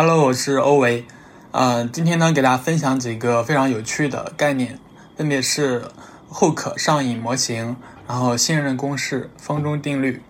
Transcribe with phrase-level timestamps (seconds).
[0.00, 1.04] Hello，我是欧维。
[1.50, 4.78] 呃，今天呢，给大家分享几个非常有趣的概念，
[5.16, 5.86] 分别是
[6.28, 7.74] 后可上瘾模型，
[8.06, 10.22] 然后信任公式、风中定律。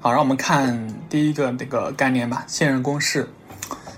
[0.00, 3.28] 好，让我们看第一个这个概念吧，信任公式。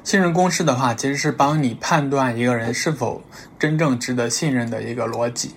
[0.02, 3.22] 信任公式的话，其实是帮你判断一个人是否
[3.58, 5.54] 真正值得信任的一个逻辑。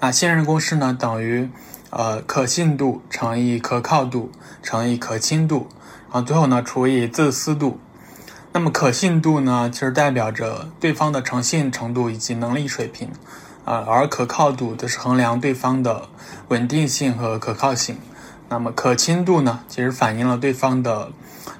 [0.00, 1.48] 那信任公式呢，等于
[1.90, 5.68] 呃可信度乘以可靠度乘以可亲度，
[6.10, 7.78] 然后最后呢除以自私度。
[8.58, 13.08] 那么可信度呢，其实代表着对方的诚信程度以及能力水平，
[13.64, 16.08] 啊，而可靠度则是衡量对方的
[16.48, 17.96] 稳定性和可靠性。
[18.48, 21.12] 那么可亲度呢，其实反映了对方的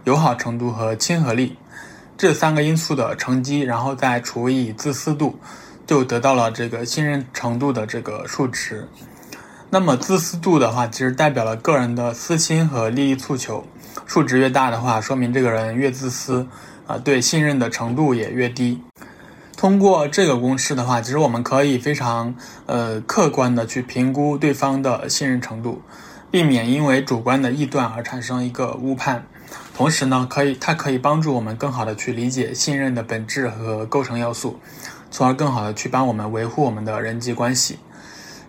[0.02, 1.56] 友好程度和亲和力。
[2.16, 5.38] 这三个因素的乘积，然后再除以自私度，
[5.86, 8.88] 就得到了这个信任程度的这个数值。
[9.70, 13.64] 那么自私度的话，其实代表了个人的私心和利益诉求，
[14.04, 16.44] 数值越大的话，说明这个人越自私，
[16.88, 18.82] 啊，对信任的程度也越低。
[19.56, 22.34] 通过这个公式的话，其实我们可以非常
[22.66, 25.82] 呃客观的去评估对方的信任程度，
[26.30, 29.26] 避免因为主观的臆断而产生一个误判。
[29.74, 34.58] 同时呢，可以它可以帮助我们更好的去理解信任的本质和构成要素，
[35.10, 37.78] 从而更好的去帮我们维护我们的人际关系。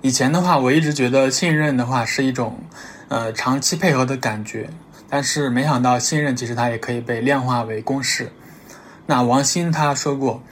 [0.02, 2.60] 以前的话，我一直觉得信任的话是一种，
[3.10, 4.70] 呃，长期配合的感觉，
[5.10, 8.32] 但是没想到信任其实它也可以被量化为公式。
[9.08, 10.44] 那王鑫他说过，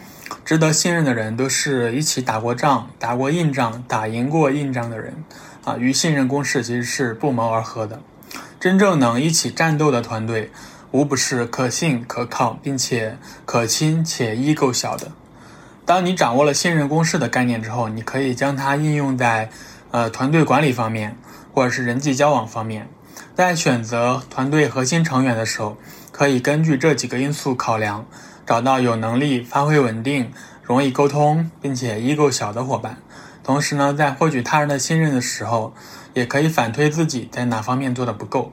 [0.44, 5.24] 值得信任的人都是一起打过仗、打过硬仗、打赢过硬仗的人，
[5.64, 8.02] 啊，与信任公式其实是不谋而合的。
[8.60, 10.50] 真正能一起战斗的团队，
[10.90, 15.12] 无不是可信、可靠，并且可亲且依构小的。
[15.86, 19.52] 当你掌握了信任公式的概念之后，你可以将它应用在
[19.92, 21.16] 呃团队管理方面，
[21.54, 22.90] 或者是人际交往方面。
[23.36, 25.78] 在选择团队核心成员的时候，
[26.12, 28.06] 可以根据这几个因素考量，
[28.46, 30.32] 找到有能力、发挥稳定、
[30.64, 32.98] 容易沟通，并且依够小的伙伴。
[33.44, 35.74] 同时呢，在获取他人的信任的时候，
[36.14, 38.52] 也可以反推自己在哪方面做的不够。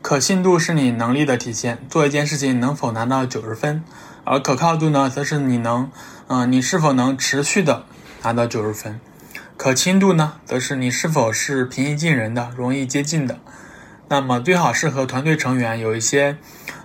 [0.00, 3.82] 可信度是你能力的体现，做一件事情能否拿到九十分；
[4.24, 5.90] 而可靠度呢，则是你能，
[6.28, 7.84] 嗯，你是否能持续的
[8.22, 9.00] 拿到九十分。
[9.56, 13.40] 可亲度呢，则是你是否是平易近人的、容易接近的。
[14.08, 16.38] 那么最好是和团队成员有一些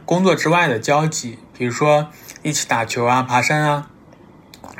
[0.06, 2.10] 工作之外的交集，比如说
[2.42, 3.92] 一起打球啊、爬山啊，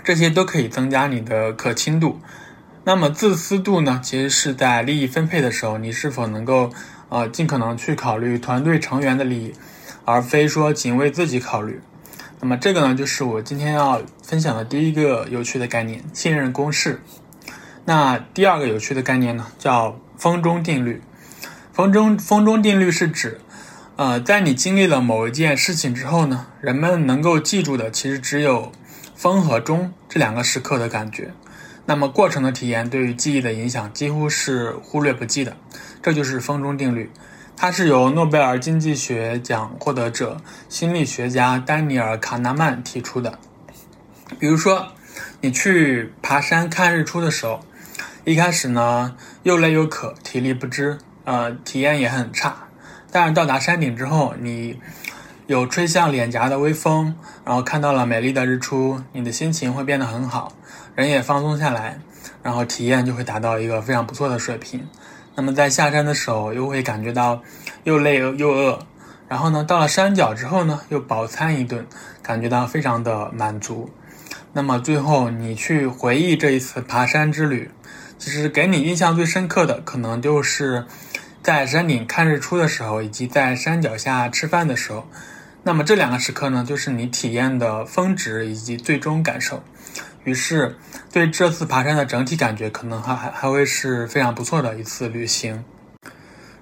[0.04, 2.20] 这些都可以增加你的可亲度。
[2.84, 4.02] 那么自私度呢？
[4.04, 6.72] 其实是在利益分配的时候，你是否能够
[7.10, 9.54] 呃尽可能去考虑团队成员的利益，
[10.04, 11.80] 而非说仅为自己考虑。
[12.40, 17.04] 那么这个呢，就是我今天要分享的第一个有趣的概念——信任公式。
[17.86, 21.04] 那第二个有趣的概念呢，叫风中定律。
[21.74, 23.40] 风中风中定律是指，
[23.96, 28.72] 呃，在你经历了某一件事情之后呢，人们能够记住的其实只有
[29.16, 31.32] 风和钟这两个时刻的感觉。
[31.86, 35.56] 那么过程的体验对于记忆的影响几乎是忽略不计的，
[36.02, 37.10] 这就是风中定律。
[37.56, 43.40] 它是由诺贝尔经济学奖获得者、心理学家丹尼尔·卡纳曼提出的。
[44.40, 44.88] 比如说，
[45.42, 47.60] 你去爬山看日出的时候，
[48.26, 52.56] 一开始呢又累又渴，体力不支，呃，体验也很差。
[53.12, 54.80] 但是到达山顶之后，你
[55.48, 60.54] 有吹向脸颊的微风，然后看到了美丽的日出，你的心情会变得很好。
[60.96, 62.00] 人也放松下来，
[62.42, 64.88] 然后体验就会达到一个非常不错的水平。
[65.36, 67.42] 那么在下山的时候，又会感觉到
[67.84, 68.80] 又累又饿。
[69.28, 71.86] 然后呢，到了山脚之后呢，又饱餐一顿，
[72.22, 73.90] 感觉到非常的满足。
[74.54, 77.72] 那么最后你去回忆这一次爬山之旅，
[78.18, 80.86] 其实给你印象最深刻的，可能就是
[81.44, 85.08] 在山顶看日出的时候，以及在山脚下吃饭的时候。
[85.64, 89.64] 那么这两个时刻呢，就是你体验的峰值以及最终感受。
[90.24, 90.76] 于是，
[91.12, 95.64] 对这次爬山的整体感觉，可能还还还会是非常不错的一次旅行。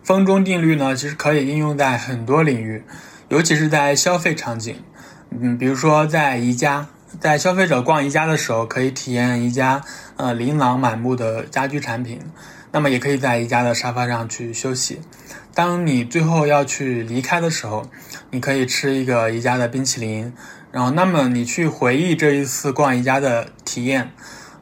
[0.04, 2.84] 风中定律呢，其实可以应用在很多领域，
[3.28, 4.82] 尤其是在消费场景。
[5.30, 6.88] 嗯，比如说在宜家，
[7.20, 9.82] 在消费者逛宜家的时候，可以体验宜家
[10.16, 12.20] 呃琳琅满目的家居产品。
[12.72, 15.02] 那么，也可以在宜家的沙发上去休息。
[15.54, 17.90] 当你最后要去离开的时候，
[18.32, 20.34] 你可以吃一个宜家的冰淇淋。
[20.72, 24.12] 然后，那么你去回忆这一次逛宜家的体验，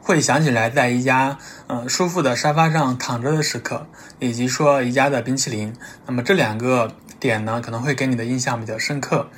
[0.00, 3.86] 会想起来在宜家嗯舒服的沙发上躺着的时刻，
[4.18, 5.74] 以及说宜家的冰淇淋。
[6.06, 6.90] 那么这两个
[7.20, 9.28] 点呢，可能会给你的印象比较深刻。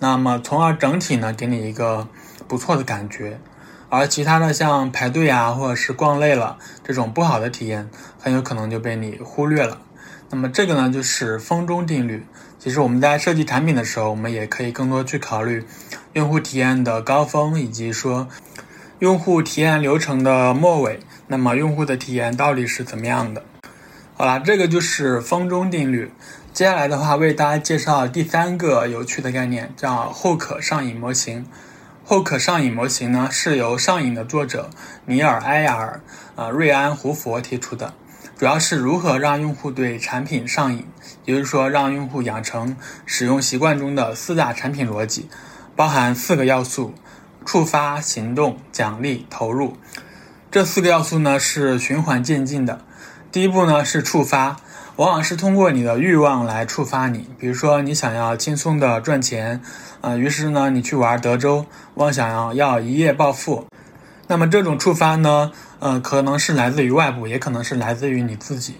[0.00, 2.08] 那么从而整体呢，给你一个
[2.48, 3.38] 不错的感觉。
[3.88, 7.88] 而其他的像排队啊，或者是逛累了这种不好的体验，
[8.18, 9.78] 很有可能就被你忽略了。
[10.30, 12.26] 那么这个呢，就是风中定律。
[12.58, 15.64] 其实我们在设计产品的时候，我们也可以更多去考虑。
[16.14, 18.26] 用户体验的高峰，以及说
[18.98, 20.98] 用户体验流程的末尾，
[21.28, 23.44] 那么用户的体验到底是怎么样的？
[24.16, 26.10] 好啦，这个就是风中定律。
[26.52, 31.46] 接下来的话，为大家介绍第三个有趣的概念，叫后可上瘾模型。
[32.08, 34.70] 后可上瘾模型呢，是由上瘾的作者
[35.06, 36.00] 尼尔·埃亚尔、
[36.36, 37.94] 呃瑞安·胡佛提出的，
[38.38, 40.86] 主要是如何让用户对产品上瘾，
[41.24, 42.76] 也就是说，让用户养成
[43.06, 45.28] 使用习惯中的四大产品逻辑，
[45.74, 46.94] 包含四个要素：
[47.44, 49.76] 触发、行动、奖励、投入。
[50.52, 52.82] 这四个要素呢，是循环渐进的。
[53.32, 54.58] 第一步呢是触发，
[54.96, 57.28] 往往是通过你的欲望来触发你。
[57.38, 59.60] 比如说你想要轻松的赚钱，
[60.00, 63.66] 啊，于是呢你去玩德州，妄想要要一夜暴富。
[64.26, 68.76] 那么这种触发呢，呃，可能是来自于外部，也可能是来自于你自己。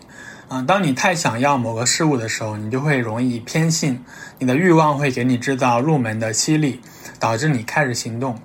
[0.48, 4.02] 啊，当你太想要某个事物的时候，你就会容易偏信，
[4.38, 6.80] 你的欲望会给你制造入门的吸力，
[7.18, 8.38] 导致你开始行动。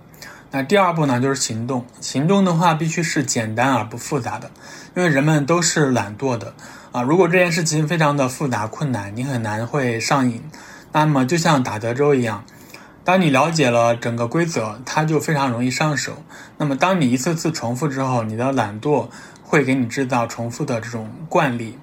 [0.54, 1.86] 那第二步呢，就是行动。
[2.02, 4.52] 行动的话，必须是简单而不复杂的，
[4.96, 6.54] 因为人们都是懒惰的
[6.92, 7.02] 啊。
[7.02, 10.44] 如果这件事情非常的复杂困难，你很难会上瘾。
[10.92, 12.44] 那么就像打德州一样，
[13.06, 16.22] 当你了解了整个规则，它就非常容易上手。
[16.58, 19.08] 那么当你一次次重复之后，你的懒惰
[19.42, 21.80] 会给你制造重复的这种惯例。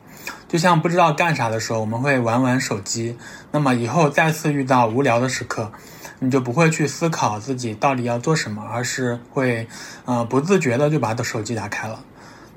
[0.47, 3.17] 就像不知道干啥的时候，我们会玩玩手机。
[3.50, 5.73] 那么以后再次遇到无聊的时刻。
[6.20, 9.69] 你就不会去思考自己到底要做什么，而是会，
[10.05, 12.00] 呃，不自觉的就把的手机打开了。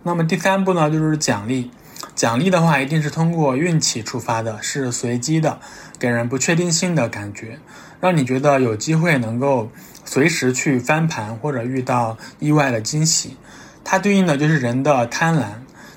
[0.04, 1.70] 那么第三步呢，就是奖励。
[2.16, 5.60] 奖励的话，一定是通过运气触发的，是随机的，
[6.00, 7.60] 给人不确定性的感觉，
[8.00, 9.70] 让你觉得有机会能够
[10.06, 13.38] 随时去翻盘或者遇到意外的惊喜。
[13.84, 15.46] 它对应的就是人的贪婪。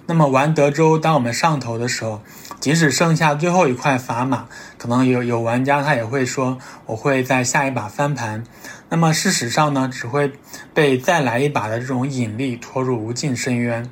[0.06, 2.20] 那么玩德州，当我们上头的时候。
[2.60, 4.46] 即使剩下最后一块砝码，
[4.78, 8.44] 可能有有玩家他也会说我会在下一把翻盘。
[8.88, 10.32] 那么事实上呢，只会
[10.72, 13.88] 被再来一把的这种引力拖入无尽深渊。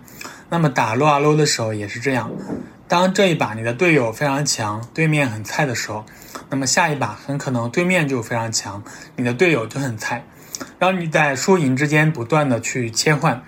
[0.49, 2.31] 那么打撸啊撸的时候也是这样，
[2.87, 6.05] 当这一把你的队友非常强，对面很菜的时候，
[6.50, 8.82] 那么下一把很可能对面就非常强，
[9.17, 10.25] 你的队友就很菜，
[10.79, 13.43] 让你在输赢之间不断的去切换。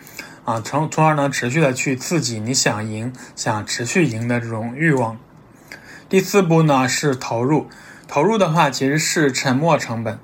[0.44, 5.16] 啊，从从而呢，持续的去刺激你想赢、想持续赢的这种欲望。
[6.08, 7.68] 第四步呢是投入，
[8.06, 10.18] 投入的话其实是沉没成本。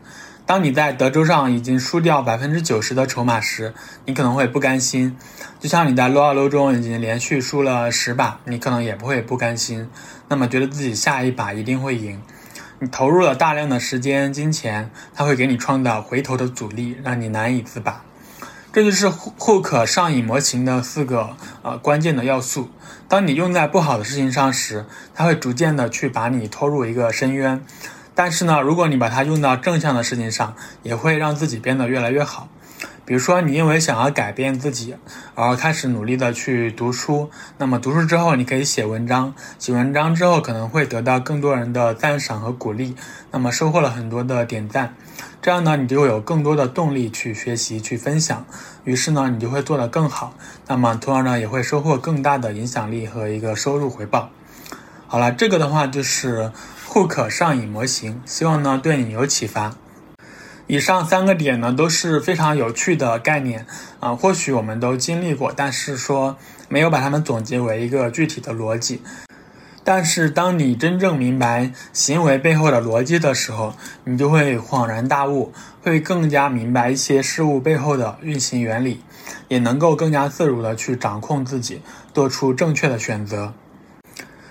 [0.44, 3.72] 当你在德州上已经输掉百分之九十的筹码时，
[4.04, 5.16] 你可能会不甘心；
[5.58, 9.88] 就像你在撸啊撸中已经连续输了十把，你可能也不会不甘心。
[10.28, 12.20] 那么觉得自己下一把一定会赢。
[12.80, 18.02] 你投入了大量的时间、金钱，它会给你创造回头的阻力，让你难以自拔。
[18.72, 22.70] 这就是后后可上瘾模型的四个呃关键的要素。
[23.08, 27.64] 当你用在不好的事情上时，它会逐渐的去把你拖入一个深渊。
[28.14, 32.48] 但是呢，如果你把它用到正向的事情上，也会让自己变得越来越好。
[33.04, 34.94] 比如说，你因为想要改变自己，
[35.34, 37.28] 而开始努力的去读书。
[37.58, 42.94] 那么读书之后，你可以写文章，写文章之后可能会得到更多人的赞赏和鼓励。
[43.32, 44.94] 那么收获了很多的点赞，
[45.42, 48.44] 这样呢，你就会有更多的动力去学习、去分享。
[48.84, 50.34] 于是呢，你就会做得更好。
[50.66, 54.28] 那么从而呢，也会收获更大的影响力和一个收入回报。
[55.06, 56.52] 好了，这个的话就是
[56.86, 59.74] 互可上瘾模型，希望呢对你有启发。
[60.66, 63.66] 以上三个点呢都是非常有趣的概念
[63.98, 66.36] 啊，或许我们都经历过，但是说
[66.68, 69.00] 没有把它们总结为一个具体的逻辑。
[69.82, 79.02] 但是当你真正明白行为背后的逻辑的时候，你就会恍然大悟，会更加明白一些事物背后的运行原理，
[79.48, 81.82] 也能够更加自如的去掌控自己，
[82.12, 83.54] 做出正确的选择。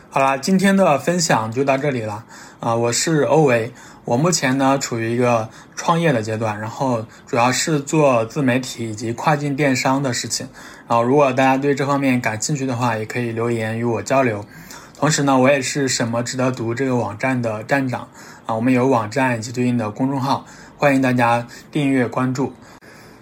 [0.09, 2.25] 好啦，今天的分享就到这里了
[2.59, 2.74] 啊！
[2.74, 3.71] 我是欧维，
[4.05, 10.50] 我目前呢处于一个创业的阶段，然后主要是做自媒体以及跨境电商的事情。
[10.88, 14.43] 然后如果大家对这方面感兴趣的话，也可以留言与我交流。
[14.99, 18.09] 同时呢，我也是什么值得读这个网站的站长
[18.45, 20.45] 啊，我们有网站以及对应的公众号，
[20.77, 22.51] 欢迎大家订阅关注。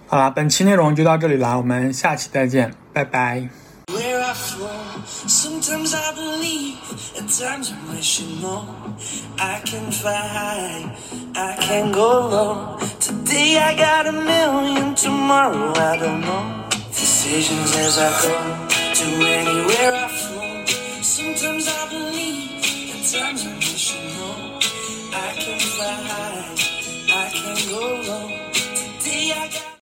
[0.07, 3.47] 好啦，本期内容就到这里啦，我们下期再见，拜拜。
[5.27, 6.77] Sometimes I believe,
[7.15, 8.63] at times I wish you know
[9.37, 10.89] I can fly,
[11.35, 12.79] I can go low.
[12.99, 16.43] Today I got a million, tomorrow I don't know.
[16.91, 18.29] Decisions as I go
[18.95, 20.06] to anywhere I